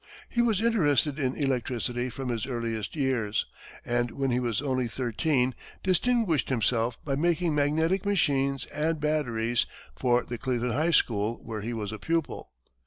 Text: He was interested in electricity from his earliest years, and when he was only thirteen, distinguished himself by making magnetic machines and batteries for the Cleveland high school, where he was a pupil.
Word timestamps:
He 0.29 0.41
was 0.41 0.63
interested 0.63 1.19
in 1.19 1.35
electricity 1.35 2.09
from 2.09 2.29
his 2.29 2.47
earliest 2.47 2.95
years, 2.95 3.45
and 3.85 4.09
when 4.09 4.31
he 4.31 4.39
was 4.39 4.59
only 4.59 4.87
thirteen, 4.87 5.53
distinguished 5.83 6.49
himself 6.49 6.97
by 7.05 7.15
making 7.15 7.53
magnetic 7.53 8.03
machines 8.03 8.65
and 8.73 8.99
batteries 8.99 9.67
for 9.95 10.23
the 10.23 10.39
Cleveland 10.39 10.73
high 10.73 10.89
school, 10.89 11.39
where 11.43 11.61
he 11.61 11.71
was 11.73 11.91
a 11.91 11.99
pupil. 11.99 12.49